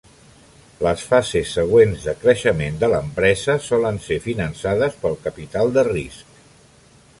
Les 0.85 1.01
fases 1.09 1.51
següents 1.57 2.07
de 2.07 2.15
creixement 2.23 2.79
de 2.85 2.89
l'empresa 2.95 3.59
solen 3.67 4.01
ser 4.07 4.19
finançades 4.25 4.99
pel 5.05 5.19
capital 5.29 5.73
de 5.77 5.87
risc. 5.93 6.45